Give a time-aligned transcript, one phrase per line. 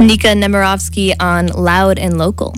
[0.00, 2.54] Nika Nemirovsky on Loud and Local.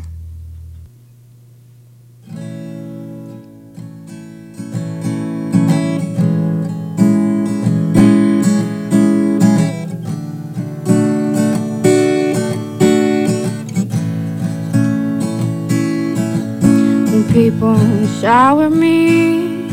[17.32, 17.78] people
[18.20, 19.64] shower me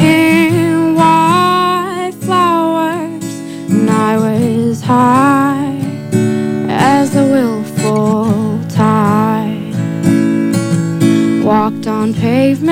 [0.00, 3.24] in white flowers,
[3.68, 5.41] and I was high
[8.68, 9.74] tide.
[11.44, 12.71] Walked on pavements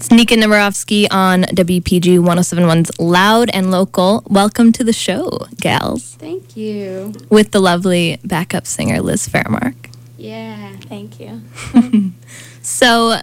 [0.00, 4.22] It's Nika Nemirovsky on WPGU 1071's Loud and Local.
[4.30, 5.28] Welcome to the show,
[5.60, 7.12] gals, Thank you.
[7.28, 9.74] with the lovely backup singer Liz Fairmark.
[10.16, 11.42] Yeah, thank you.
[12.62, 13.18] So,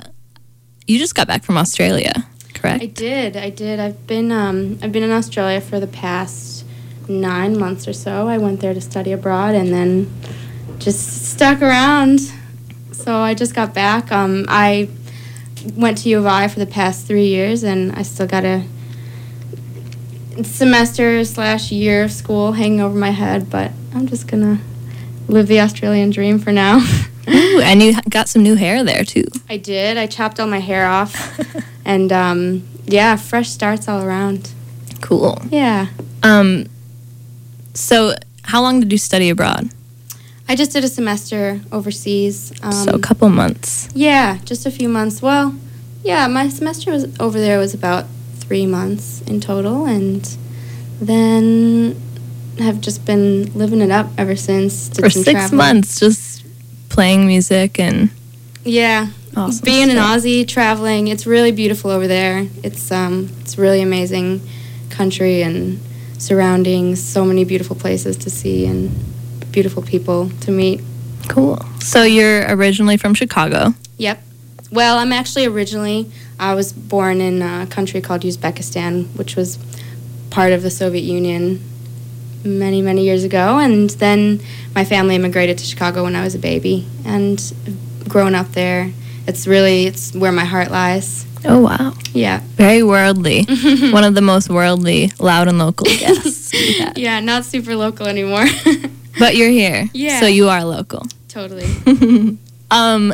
[0.85, 2.13] you just got back from Australia,
[2.53, 2.83] correct?
[2.83, 3.35] I did.
[3.35, 3.79] I did.
[3.79, 6.63] I've been um I've been in Australia for the past
[7.09, 8.27] nine months or so.
[8.27, 10.13] I went there to study abroad and then
[10.77, 12.19] just stuck around.
[12.91, 14.11] So I just got back.
[14.11, 14.89] Um, I
[15.75, 18.63] went to U of I for the past three years, and I still got a
[20.43, 23.49] semester slash year of school hanging over my head.
[23.49, 24.59] But I'm just gonna
[25.27, 26.79] live the Australian dream for now.
[27.29, 29.25] Ooh, and you got some new hair there too.
[29.49, 29.97] I did.
[29.97, 31.39] I chopped all my hair off,
[31.85, 34.51] and um, yeah, fresh starts all around.
[35.01, 35.39] Cool.
[35.49, 35.87] Yeah.
[36.23, 36.65] Um,
[37.73, 38.13] so
[38.43, 39.69] how long did you study abroad?
[40.49, 42.53] I just did a semester overseas.
[42.63, 43.89] Um, so a couple months.
[43.93, 45.21] yeah, just a few months.
[45.21, 45.55] Well,
[46.03, 48.05] yeah, my semester was over there was about
[48.39, 50.37] three months in total, and
[51.01, 52.01] then
[52.59, 54.89] have just been living it up ever since.
[54.97, 55.57] For six traveling.
[55.57, 56.45] months, just
[56.89, 58.09] playing music and
[58.63, 59.97] Yeah, awesome being an.
[59.97, 62.47] Aussie, traveling, it's really beautiful over there.
[62.63, 64.41] It's um, it's really amazing
[64.89, 65.79] country and
[66.17, 67.03] surroundings.
[67.03, 68.91] So many beautiful places to see and
[69.57, 70.79] beautiful people to meet.
[71.29, 71.57] Cool.
[71.79, 73.73] So you're originally from Chicago.
[73.97, 74.21] Yep.
[74.71, 79.57] Well, I'm actually originally I was born in a country called Uzbekistan, which was
[80.29, 81.59] part of the Soviet Union
[82.43, 84.39] many many years ago, and then
[84.75, 87.41] my family immigrated to Chicago when I was a baby, and
[88.07, 88.91] grown up there
[89.27, 91.25] it's really it's where my heart lies.
[91.45, 92.41] Oh wow, Yeah.
[92.57, 93.45] very worldly.
[93.97, 96.51] One of the most worldly, loud and local guests.
[96.95, 98.45] Yeah, not super local anymore.
[99.19, 100.19] But you're here, Yeah.
[100.19, 101.05] So you are local.
[101.27, 101.67] totally.
[102.69, 103.13] Um,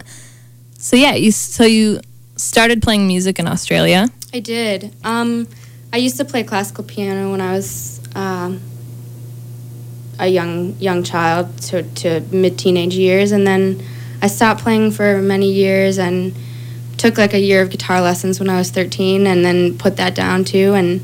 [0.79, 1.99] so yeah, you so you
[2.37, 4.09] started playing music in Australia.
[4.33, 4.91] I did.
[5.03, 5.47] Um,
[5.93, 8.61] I used to play classical piano when I was um,
[10.19, 13.83] a young young child to, to mid teenage years, and then
[14.23, 16.33] I stopped playing for many years and
[16.97, 20.15] took like a year of guitar lessons when I was 13, and then put that
[20.15, 21.01] down too, and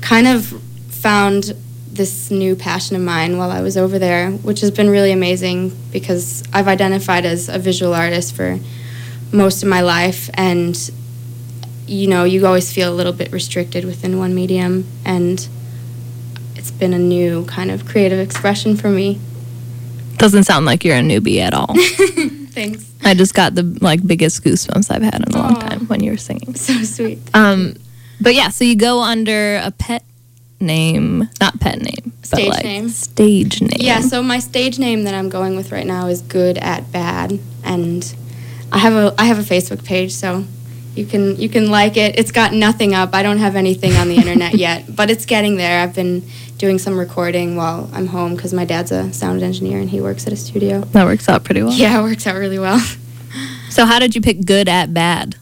[0.00, 0.46] kind of
[0.88, 1.54] found
[2.00, 5.76] this new passion of mine while I was over there, which has been really amazing
[5.92, 8.58] because I've identified as a visual artist for
[9.32, 10.74] most of my life and
[11.86, 15.46] you know, you always feel a little bit restricted within one medium, and
[16.54, 19.18] it's been a new kind of creative expression for me.
[20.16, 21.74] Doesn't sound like you're a newbie at all.
[22.54, 22.88] Thanks.
[23.02, 25.68] I just got the like biggest goosebumps I've had in a long Aw.
[25.68, 26.54] time when you were singing.
[26.54, 27.18] So sweet.
[27.34, 27.74] Um,
[28.20, 30.04] but yeah, so you go under a pet
[30.60, 32.88] name, not pet name, but Stage like name.
[32.90, 33.70] stage name.
[33.78, 37.38] Yeah, so my stage name that I'm going with right now is Good at Bad,
[37.64, 38.14] and
[38.72, 40.44] I have a I have a Facebook page, so
[40.94, 42.18] you can you can like it.
[42.18, 43.14] It's got nothing up.
[43.14, 45.82] I don't have anything on the internet yet, but it's getting there.
[45.82, 46.22] I've been
[46.58, 50.26] doing some recording while I'm home because my dad's a sound engineer and he works
[50.26, 50.80] at a studio.
[50.80, 51.72] that works out pretty well.
[51.72, 52.78] Yeah, it works out really well.
[53.70, 55.36] So how did you pick good at bad?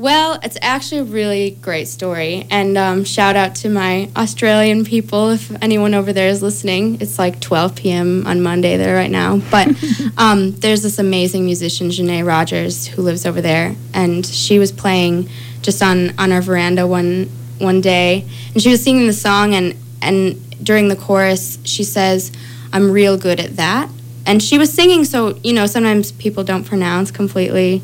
[0.00, 2.46] Well, it's actually a really great story.
[2.50, 7.02] And um, shout out to my Australian people if anyone over there is listening.
[7.02, 8.26] It's like 12 p.m.
[8.26, 9.42] on Monday there right now.
[9.50, 9.68] But
[10.16, 13.76] um, there's this amazing musician, Janae Rogers, who lives over there.
[13.92, 15.28] And she was playing
[15.60, 17.26] just on, on our veranda one,
[17.58, 18.24] one day.
[18.54, 19.52] And she was singing the song.
[19.52, 22.32] And, and during the chorus, she says,
[22.72, 23.90] I'm real good at that.
[24.24, 27.82] And she was singing, so, you know, sometimes people don't pronounce completely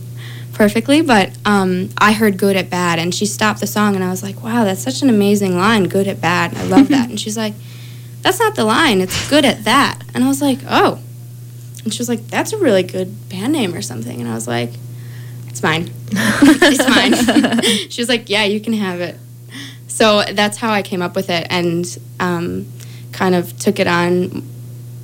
[0.56, 4.08] perfectly, but um, I heard good at bad, and she stopped the song, and I
[4.08, 6.54] was like, wow, that's such an amazing line, good at bad.
[6.56, 7.08] I love that.
[7.10, 7.52] and she's like,
[8.22, 10.02] that's not the line, it's good at that.
[10.14, 10.98] And I was like, oh.
[11.84, 14.18] And she was like, that's a really good band name or something.
[14.18, 14.70] And I was like,
[15.46, 15.90] it's mine.
[16.10, 17.62] it's mine.
[17.90, 19.16] she was like, yeah, you can have it.
[19.88, 21.86] So that's how I came up with it, and
[22.18, 22.66] um,
[23.12, 24.42] kind of took it on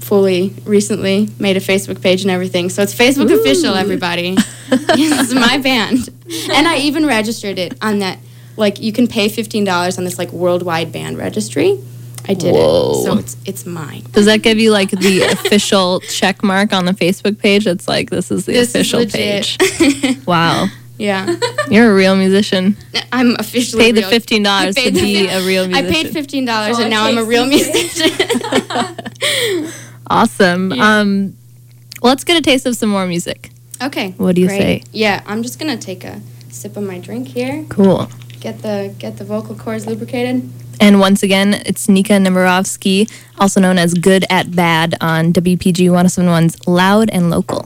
[0.03, 4.35] fully recently made a facebook page and everything so it's facebook official everybody
[4.69, 6.09] this is my band
[6.51, 8.19] and i even registered it on that
[8.57, 11.79] like you can pay $15 on this like worldwide band registry
[12.29, 12.91] i did Whoa.
[13.01, 16.85] it so it's it's mine Does that give you like the official check mark on
[16.85, 17.67] the Facebook page?
[17.67, 19.59] It's like this is the this official is legit.
[19.59, 20.19] page.
[20.27, 20.67] Wow,
[20.99, 21.35] yeah
[21.71, 22.77] you're a real musician.
[23.13, 25.87] i'm officially Paid the fifteen dollars to be a real musician.
[25.87, 28.11] i paid $15 So and now i'm a real musician
[30.13, 30.73] awesome.
[30.73, 30.99] Yeah.
[31.01, 31.37] Um,
[32.03, 33.51] well, let's get a taste of some more music.
[33.83, 34.61] okay What do you great.
[34.61, 34.83] say?
[34.93, 36.21] yeah i'm just gonna take a
[36.51, 38.09] sip of my drink here Cool.
[38.41, 40.37] get the get the vocal cords lubricated
[40.81, 43.07] And once again, it's Nika Nemirovsky,
[43.39, 47.63] also known as Good at Bad on WPGU 1071's Loud and Local.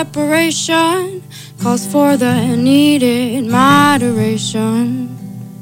[0.00, 1.22] Separation
[1.60, 5.14] calls for the needed moderation.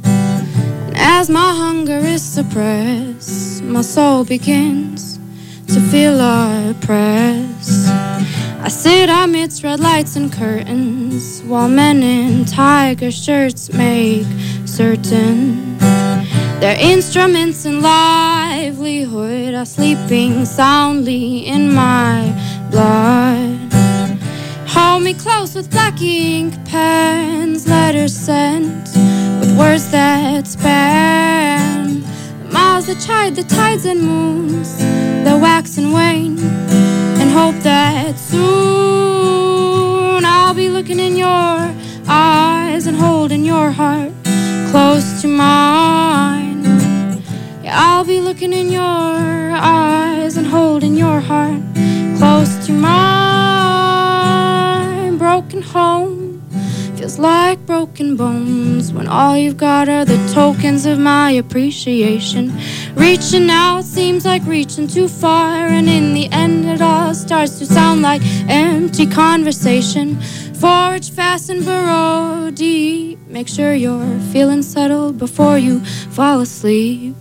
[0.05, 5.19] And as my hunger is suppressed, my soul begins
[5.73, 7.89] to feel oppressed.
[8.67, 14.29] I sit amidst red lights and curtains while men in tiger shirts make
[14.67, 15.79] certain
[16.61, 22.19] their instruments and livelihood are sleeping soundly in my
[22.71, 23.68] blood.
[24.99, 28.89] Hold me close with black ink pens, letters sent
[29.39, 32.03] with words that span
[32.43, 34.77] the miles that chide the tides and moons
[35.23, 36.37] that wax and wane,
[37.21, 38.45] and hope that soon
[40.25, 41.73] I'll be looking in your
[42.09, 44.11] eyes and holding your heart
[44.73, 46.65] close to mine.
[47.63, 51.68] Yeah, I'll be looking in your eyes and holding your heart
[55.69, 56.43] home
[56.99, 62.53] feels like broken bones when all you've got are the tokens of my appreciation.
[62.95, 67.67] Reaching out seems like reaching too far, and in the end, it all starts to
[67.67, 70.21] sound like empty conversation.
[70.55, 73.19] Forge fast and burrow deep.
[73.29, 77.15] Make sure you're feeling settled before you fall asleep.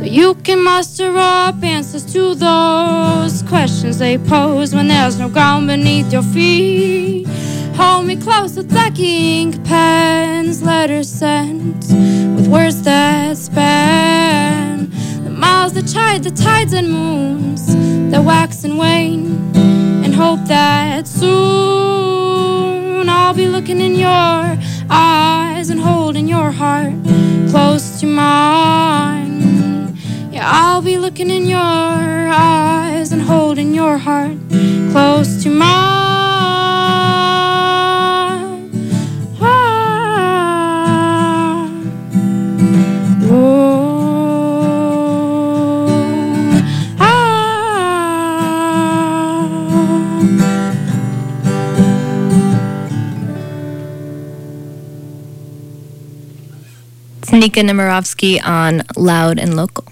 [0.00, 5.66] So you can muster up answers to those questions they pose when there's no ground
[5.66, 7.26] beneath your feet.
[7.76, 11.84] Hold me close with black ink pens, letters sent
[12.34, 14.88] with words that span
[15.22, 17.66] the miles that chide the tides and moons
[18.10, 19.52] that wax and wane,
[20.02, 24.56] and hope that soon I'll be looking in your
[24.88, 26.94] eyes and holding your heart
[27.50, 29.39] close to mine.
[30.40, 34.38] Yeah, I'll be looking in your eyes and holding your heart
[34.90, 35.68] close to mine.
[39.38, 40.00] Ah.
[43.28, 44.00] Whoa.
[46.98, 47.20] Ah.
[57.30, 59.84] Nika Nemirovsky on Loud and Local.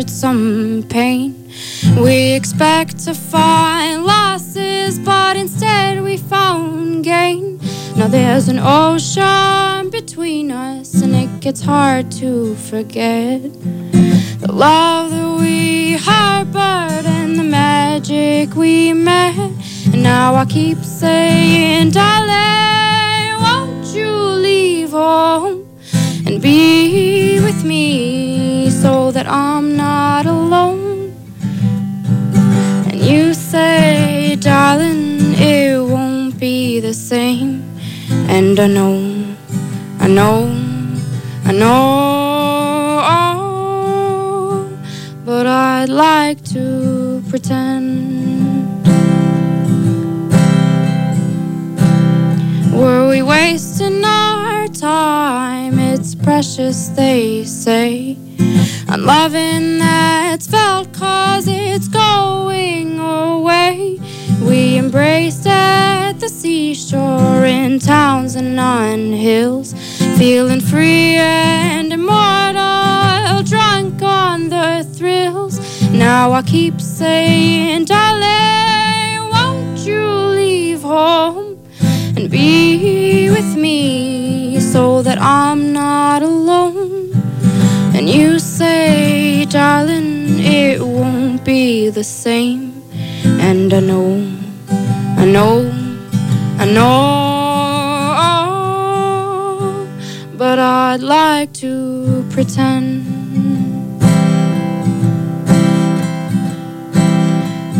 [0.00, 1.34] Some pain.
[1.98, 7.60] We expect to find losses, but instead we found gain.
[7.94, 13.42] Now there's an ocean between us, and it gets hard to forget
[14.40, 19.36] the love that we harbored and the magic we met.
[19.92, 25.68] And now I keep saying, darling, won't you leave home
[26.26, 28.41] and be with me
[28.82, 31.14] so that I'm not alone?
[32.88, 37.62] And you say, darling, it won't be the same.
[38.36, 38.96] And I know,
[40.00, 40.48] I know,
[41.48, 41.96] I know,
[45.24, 48.82] but I'd like to pretend.
[52.74, 55.78] Were we wasting our time?
[55.78, 58.01] It's precious, they say.
[58.92, 63.98] I'm loving that's felt cause it's going away.
[64.42, 69.72] We embraced at the seashore in towns and on hills,
[70.18, 75.58] feeling free and immortal, drunk on the thrills.
[75.90, 81.58] Now I keep saying, darling, won't you leave home
[82.14, 87.12] and be with me so that I'm not alone?
[87.94, 88.41] And you
[89.52, 92.82] darling, it won't be the same.
[93.22, 94.26] And I know,
[95.18, 95.70] I know,
[96.58, 96.98] I know,
[100.38, 103.04] but I'd like to pretend.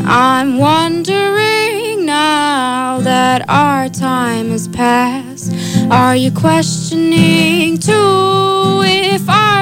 [0.05, 5.55] I'm wondering now that our time has passed.
[5.91, 9.62] Are you questioning too if our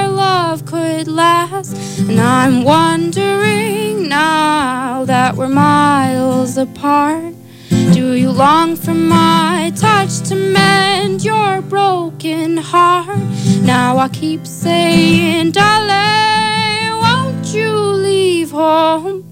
[1.01, 1.75] could last?
[2.01, 7.35] And I'm wondering now that we're miles apart.
[7.95, 13.19] Do you long for my touch to mend your broken heart?
[13.63, 17.71] Now I keep saying, darling, won't you
[18.09, 19.25] leave home?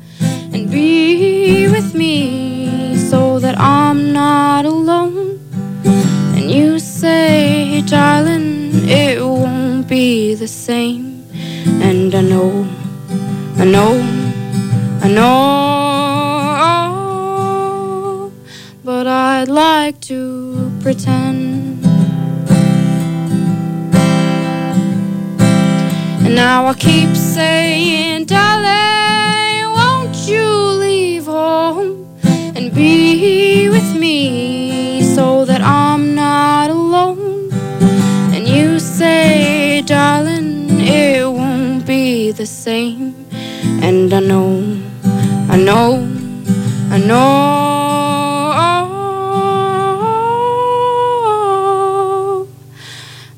[0.54, 5.38] and be with me so that I'm not alone.
[6.34, 11.07] And you say, darling, it won't be the same.
[12.08, 12.66] And I know,
[13.58, 14.00] I know,
[15.02, 15.08] I
[17.98, 18.32] know,
[18.82, 21.84] but I'd like to pretend.
[26.24, 30.46] And now I keep saying, darling, won't you
[30.80, 32.06] leave home
[32.56, 37.52] and be with me so that I'm not alone?
[38.32, 40.27] And you say, darling,
[42.38, 43.14] the same.
[43.82, 44.80] And I know,
[45.50, 46.06] I know,
[46.88, 47.74] I know,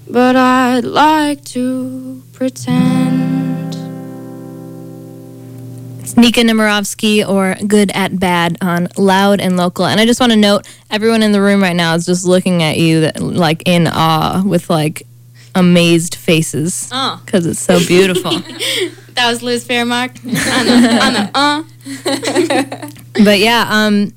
[0.07, 3.75] but I'd like to pretend.
[6.02, 9.87] It's Nika Nemirovsky or Good at Bad on Loud and Local.
[9.87, 12.62] And I just want to note everyone in the room right now is just looking
[12.62, 15.04] at you like in awe with like
[15.54, 17.21] amazed faces Oh.
[17.25, 18.33] because it's so beautiful.
[19.14, 21.62] That was Liz Fairmark on the, uh.
[23.25, 24.14] but yeah, um,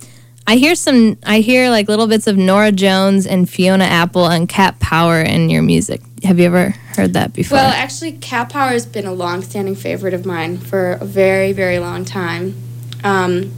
[0.48, 1.18] I hear some.
[1.25, 5.50] I hear like little bits of Norah Jones and Fiona Apple and Cat Power in
[5.50, 6.00] your music.
[6.24, 7.58] Have you ever heard that before.
[7.58, 11.80] Well, actually, Cat Power has been a long-standing favorite of mine for a very, very
[11.80, 12.56] long time,
[13.04, 13.52] um,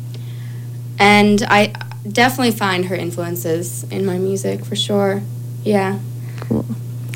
[0.98, 1.74] and I
[2.10, 5.22] definitely find her influences in my music for sure.
[5.64, 6.00] Yeah.
[6.40, 6.66] cool.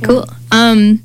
[0.04, 0.26] Cool.
[0.52, 1.04] Um,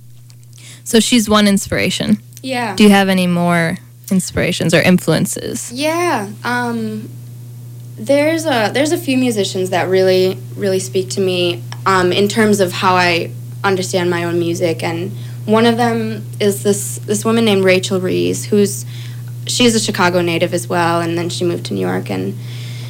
[0.84, 2.18] so she's one inspiration.
[2.42, 2.76] Yeah.
[2.76, 3.78] Do you have any more
[4.10, 5.72] inspirations or influences?
[5.72, 6.30] Yeah.
[6.44, 7.08] Um,
[7.96, 12.60] there's a there's a few musicians that really really speak to me um, in terms
[12.60, 13.30] of how I
[13.62, 15.12] understand my own music, and
[15.46, 18.84] one of them is this this woman named Rachel Ries, who's
[19.46, 22.34] she's a Chicago native as well, and then she moved to New York, and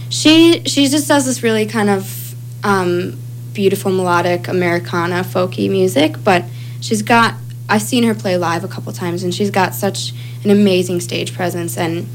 [0.09, 2.35] she she just does this really kind of
[2.65, 3.19] um,
[3.55, 6.45] beautiful melodic Americana folky music, but
[6.81, 7.35] she's got
[7.67, 10.13] I've seen her play live a couple times, and she's got such
[10.45, 12.07] an amazing stage presence and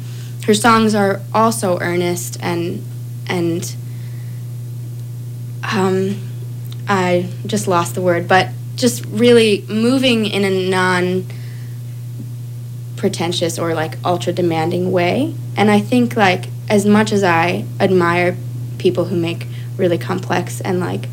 [0.46, 2.84] her songs are also earnest and
[3.28, 3.76] and
[5.64, 6.18] um,
[6.88, 11.26] I just lost the word, but just really moving in a non
[12.96, 15.36] pretentious or like ultra demanding way.
[15.56, 18.36] And I think like as much as I admire
[18.78, 19.46] people who make
[19.78, 21.08] really complex and like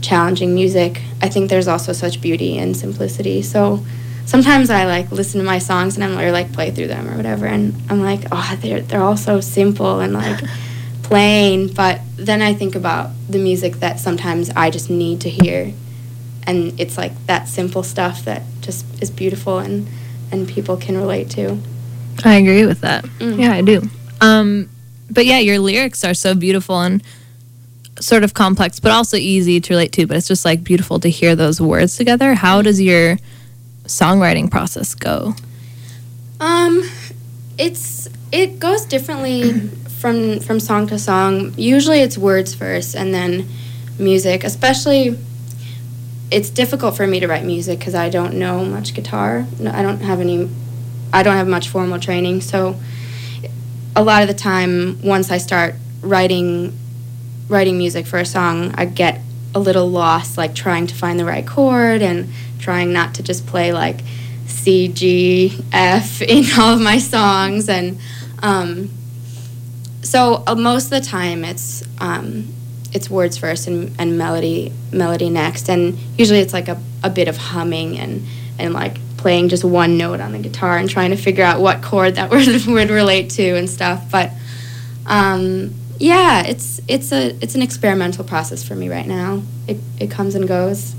[0.00, 3.42] challenging music, I think there's also such beauty and simplicity.
[3.42, 3.84] So
[4.26, 7.16] sometimes I like listen to my songs and I'm or like play through them or
[7.16, 10.40] whatever, and I'm like, oh, they're they're all so simple and like
[11.02, 11.72] plain.
[11.72, 15.72] But then I think about the music that sometimes I just need to hear,
[16.46, 19.88] and it's like that simple stuff that just is beautiful and
[20.30, 21.58] and people can relate to.
[22.24, 23.04] I agree with that.
[23.04, 23.40] Mm.
[23.40, 23.88] Yeah, I do.
[24.20, 24.68] Um,
[25.10, 27.02] but yeah, your lyrics are so beautiful and
[28.00, 30.06] sort of complex, but also easy to relate to.
[30.06, 32.34] But it's just like beautiful to hear those words together.
[32.34, 33.16] How does your
[33.84, 35.34] songwriting process go?
[36.40, 36.82] Um,
[37.58, 39.52] it's it goes differently
[40.00, 41.54] from from song to song.
[41.56, 43.48] Usually, it's words first, and then
[43.98, 44.44] music.
[44.44, 45.18] Especially,
[46.30, 49.46] it's difficult for me to write music because I don't know much guitar.
[49.58, 50.48] No, I don't have any.
[51.12, 52.78] I don't have much formal training, so
[53.96, 56.78] a lot of the time, once I start writing
[57.48, 59.20] writing music for a song, I get
[59.54, 63.46] a little lost, like trying to find the right chord and trying not to just
[63.46, 64.00] play like
[64.46, 67.68] C, G, F in all of my songs.
[67.68, 67.98] And
[68.42, 68.90] um,
[70.02, 72.54] so uh, most of the time it's um,
[72.92, 75.68] it's words first and, and melody melody next.
[75.68, 78.24] And usually it's like a, a bit of humming and,
[78.58, 81.82] and like playing just one note on the guitar and trying to figure out what
[81.82, 84.10] chord that would, would relate to and stuff.
[84.10, 84.30] But
[85.06, 89.42] um, yeah, it's it's a it's an experimental process for me right now.
[89.66, 90.94] It it comes and goes.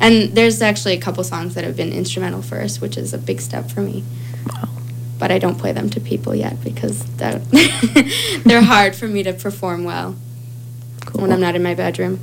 [0.00, 3.40] And there's actually a couple songs that have been instrumental first, which is a big
[3.40, 4.02] step for me.
[4.52, 4.68] Wow.
[5.18, 7.40] But I don't play them to people yet because that
[8.44, 10.16] they're hard for me to perform well
[11.06, 11.22] Cool.
[11.22, 12.18] when I'm not in my bedroom.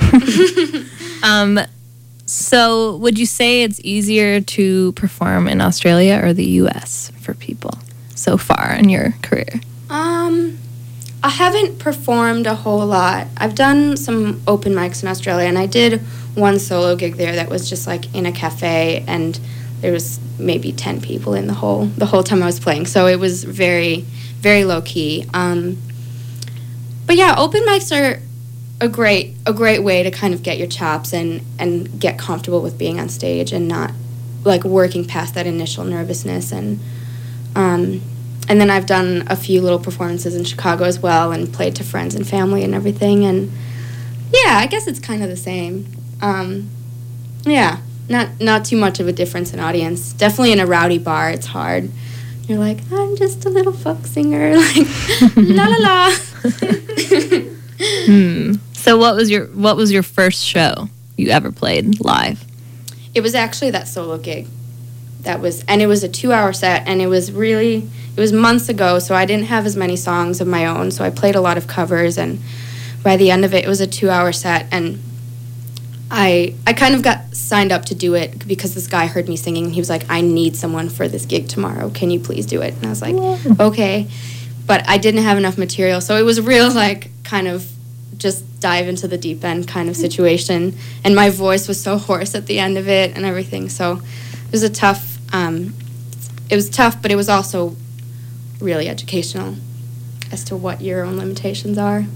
[1.22, 1.60] Um,
[2.24, 7.12] so would you say it's easier to perform in Australia or the U.S.
[7.20, 7.76] for people
[8.14, 9.60] so far in your career?
[9.90, 10.58] Um,
[11.22, 13.26] I haven't performed a whole lot.
[13.36, 16.00] I've done some open mics in Australia, and I did
[16.34, 19.38] one solo gig there that was just like in a cafe, and
[19.80, 22.86] there was maybe ten people in the whole the whole time I was playing.
[22.86, 24.06] So it was very
[24.40, 25.26] very low key.
[25.34, 25.76] Um,
[27.06, 28.22] but yeah, open mics are
[28.80, 32.62] a great a great way to kind of get your chops and and get comfortable
[32.62, 33.92] with being on stage and not
[34.44, 36.80] like working past that initial nervousness and
[37.54, 38.00] um,
[38.50, 41.84] and then I've done a few little performances in Chicago as well and played to
[41.84, 43.50] friends and family and everything and
[44.32, 45.86] yeah I guess it's kind of the same
[46.20, 46.68] um,
[47.44, 51.30] yeah not not too much of a difference in audience definitely in a rowdy bar
[51.30, 51.90] it's hard
[52.48, 54.86] you're like I'm just a little folk singer like
[55.36, 57.50] la la la
[58.04, 58.54] Hmm.
[58.74, 62.44] So what was your what was your first show you ever played live?
[63.14, 64.48] It was actually that solo gig.
[65.22, 68.68] That was, and it was a two-hour set, and it was really, it was months
[68.68, 71.40] ago, so I didn't have as many songs of my own, so I played a
[71.40, 72.40] lot of covers, and
[73.02, 74.98] by the end of it, it was a two-hour set, and
[76.10, 79.36] I, I kind of got signed up to do it because this guy heard me
[79.36, 81.90] singing, and he was like, "I need someone for this gig tomorrow.
[81.90, 83.14] Can you please do it?" And I was like,
[83.60, 84.08] "Okay,"
[84.66, 87.70] but I didn't have enough material, so it was real like kind of
[88.16, 90.76] just dive into the deep end kind of situation.
[91.04, 93.68] And my voice was so hoarse at the end of it and everything.
[93.68, 94.02] So
[94.46, 95.09] it was a tough.
[95.32, 95.74] Um,
[96.48, 97.76] it was tough, but it was also
[98.60, 99.56] really educational
[100.32, 102.06] as to what your own limitations are.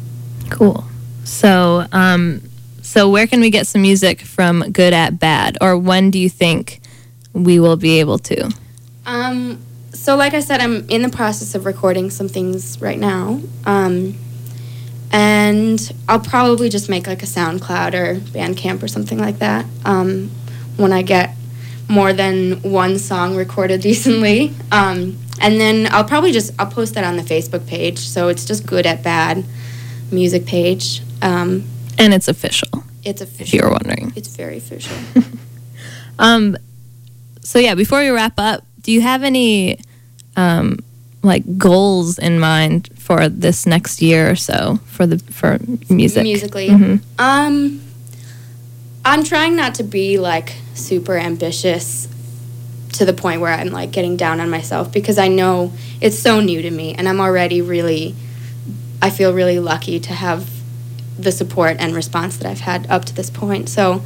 [0.50, 0.84] Cool.
[1.24, 2.42] So um,
[2.84, 6.28] so where can we get some music from Good at Bad, or when do you
[6.28, 6.80] think
[7.32, 8.52] we will be able to?
[9.06, 9.58] Um,
[9.92, 13.40] so, like I said, I'm in the process of recording some things right now.
[13.64, 14.16] Um,
[15.10, 20.30] and I'll probably just make like a SoundCloud or Bandcamp or something like that um,
[20.76, 21.34] when I get
[21.88, 24.52] more than one song recorded decently.
[24.72, 27.98] Um, and then I'll probably just I'll post that on the Facebook page.
[27.98, 29.44] So it's just good at bad
[30.10, 31.02] music page.
[31.22, 31.64] Um,
[31.98, 33.42] And it's official, it's official.
[33.46, 34.12] if you're wondering.
[34.16, 34.96] It's very official.
[36.18, 36.56] Um,
[37.40, 39.80] so yeah, before we wrap up, do you have any
[40.36, 40.78] um,
[41.24, 45.58] like goals in mind for this next year or so for the for
[45.92, 46.22] music?
[46.22, 46.68] Musically.
[46.68, 47.00] Mhm.
[47.18, 47.80] Um,
[49.04, 52.08] I'm trying not to be like super ambitious
[52.92, 56.40] to the point where I'm like getting down on myself because I know it's so
[56.40, 58.14] new to me and I'm already really,
[59.02, 60.48] I feel really lucky to have
[61.18, 63.68] the support and response that I've had up to this point.
[63.68, 64.02] So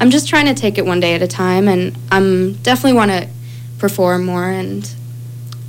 [0.00, 3.12] I'm just trying to take it one day at a time and I'm definitely want
[3.12, 3.28] to
[3.78, 4.92] perform more and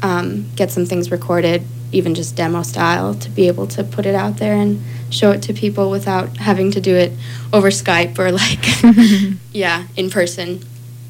[0.02, 4.16] um, get some things recorded, even just demo style, to be able to put it
[4.16, 7.12] out there and show it to people without having to do it
[7.54, 10.64] over Skype or like, yeah, in person.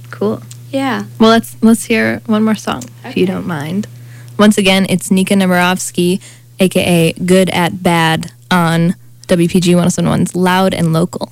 [0.10, 0.42] Cool.
[0.72, 1.06] Yeah.
[1.20, 3.88] Well, let's let's hear one more song if you don't mind.
[4.38, 6.22] Once again, it's Nika Nemirovsky,
[6.60, 8.96] aka Good at Bad, on
[9.28, 11.32] WPGU 1071's Loud and Local.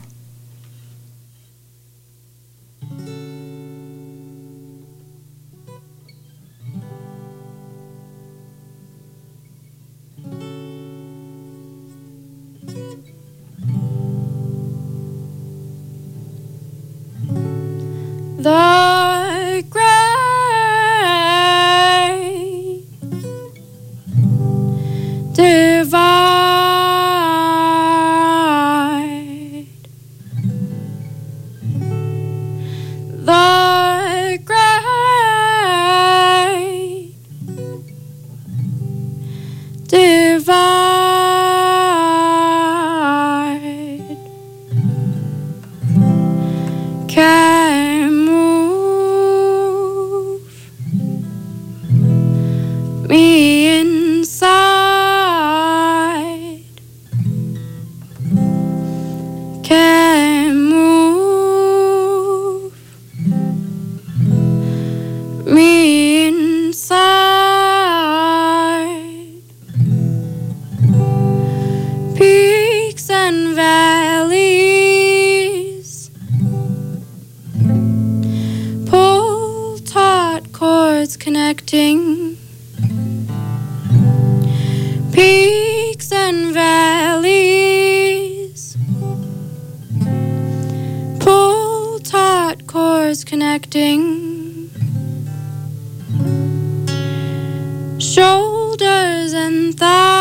[99.50, 100.19] And thighs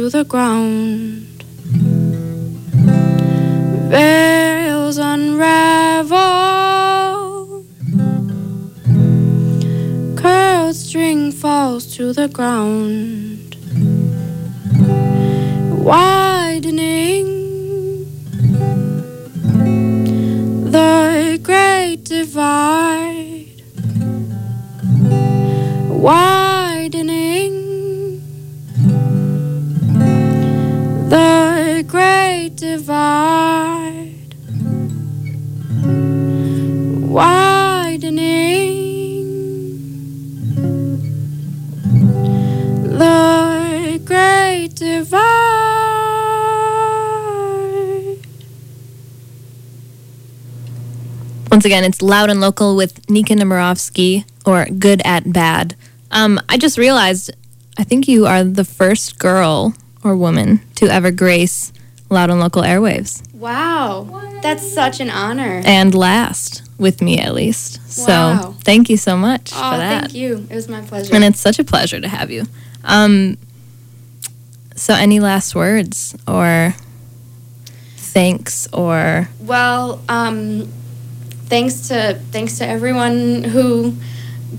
[0.00, 1.44] to the ground.
[3.90, 6.16] Veils unravel
[10.16, 13.56] curled string falls to the ground,
[15.84, 16.29] widening
[51.60, 55.76] Once again, it's Loud and Local with Nika Nemirovsky, or Good at Bad.
[56.10, 57.30] Um, I just realized,
[57.76, 61.70] I think you are the first girl or woman to ever grace
[62.08, 65.60] Loud and Local airwaves, Wow, that's such an honor.
[65.66, 67.86] and last with me at least.
[67.92, 70.00] So thank you so much Oh, for that.
[70.04, 70.46] thank you.
[70.48, 71.14] It was my pleasure.
[71.14, 72.46] And it's such a pleasure to have you.
[72.84, 73.36] Um,
[74.76, 76.74] so, any last words or
[77.98, 80.72] thanks or Well, um,
[81.50, 83.94] thanks to thanks to everyone who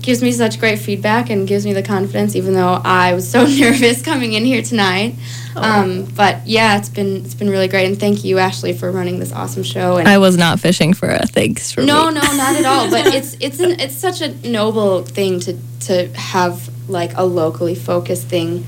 [0.00, 3.44] gives me such great feedback and gives me the confidence, even though I was so
[3.58, 5.16] nervous coming in here tonight.
[5.54, 9.18] Um, but yeah, it's been it's been really great, and thank you, Ashley, for running
[9.18, 9.96] this awesome show.
[9.96, 12.14] And I was not fishing for a thanks for no, me.
[12.14, 12.90] no, not at all.
[12.90, 17.74] But it's it's an, it's such a noble thing to to have like a locally
[17.74, 18.64] focused thing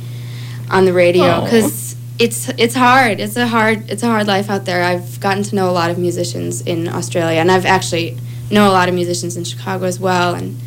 [0.70, 3.20] on the radio because it's it's hard.
[3.20, 4.82] It's a hard it's a hard life out there.
[4.82, 8.16] I've gotten to know a lot of musicians in Australia, and I've actually
[8.50, 10.34] know a lot of musicians in Chicago as well.
[10.34, 10.58] And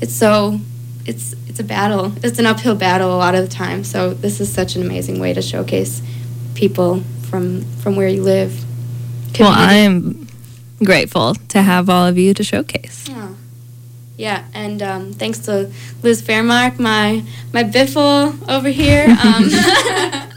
[0.00, 0.60] it's so
[1.04, 2.12] it's it's a battle.
[2.22, 3.84] It's an uphill battle a lot of the time.
[3.84, 6.00] So this is such an amazing way to showcase
[6.54, 8.64] people from from where you live.
[9.38, 10.28] Well, I'm
[10.82, 13.06] grateful to have all of you to showcase.
[13.10, 13.36] Oh.
[14.16, 19.06] Yeah, and um, thanks to Liz Fairmark, my my biffle over here.
[19.08, 19.50] Um,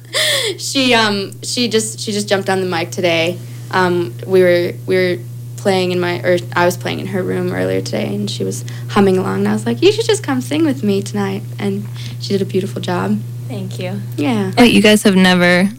[0.57, 3.37] she um she just she just jumped on the mic today.
[3.71, 5.23] Um, we were we were
[5.57, 8.63] playing in my or I was playing in her room earlier today, and she was
[8.89, 9.39] humming along.
[9.39, 11.85] And I was like, "You should just come sing with me tonight." And
[12.21, 13.19] she did a beautiful job.
[13.47, 14.01] Thank you.
[14.17, 14.51] Yeah.
[14.57, 15.69] Wait, you guys have never,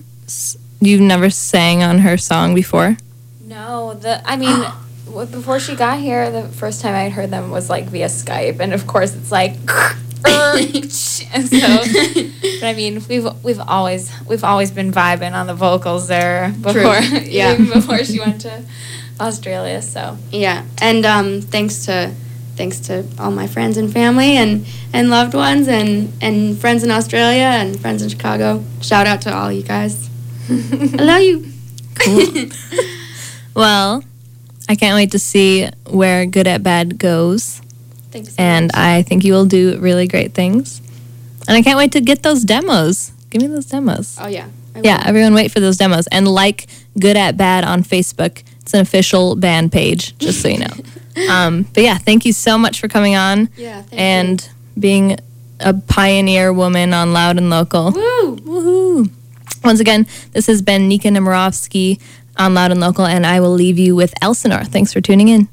[0.81, 2.97] you've never sang on her song before?
[3.45, 4.67] No, the I mean,
[5.31, 8.73] before she got here, the first time I heard them was like via Skype, and
[8.73, 9.55] of course it's like.
[11.33, 11.69] and so,
[12.61, 16.99] but I mean, we've we've always we've always been vibing on the vocals there before,
[17.25, 17.53] Yeah.
[17.55, 18.63] even before she went to
[19.21, 19.83] Australia.
[19.83, 22.13] So Yeah, and um, thanks to
[22.57, 26.91] thanks to all my friends and family and and loved ones and and friends in
[26.91, 28.63] Australia and friends in Chicago.
[28.81, 30.09] Shout out to all you guys.
[30.51, 31.53] I love you.
[31.99, 32.47] Cool.
[33.55, 34.05] Well,
[34.69, 37.61] I can't wait to see where Good at Bad goes.
[38.25, 38.35] Thanks.
[38.35, 38.77] so And much.
[38.77, 40.81] I think you will do really great things.
[41.47, 43.13] And I can't wait to get those demos.
[43.31, 44.17] Give me those demos.
[44.21, 44.49] oh yeah.
[44.81, 46.07] Yeah, everyone wait for those demos.
[46.09, 46.67] And like
[47.01, 48.43] Good at Bad on Facebook.
[48.61, 50.75] It's an official band page, just so you know.
[51.31, 53.83] um, but yeah, thank you so much for coming on Yeah.
[53.83, 55.17] Thank and being
[55.59, 57.91] a pioneer woman on Loud and Local.
[57.93, 58.37] Woo.
[58.37, 59.11] Woohoo!
[59.65, 62.01] Once again, this has been Nika Nemirovsky
[62.37, 64.65] on Loud and Local, and I will leave you with Elsinore.
[64.65, 65.49] Thanks for tuning in.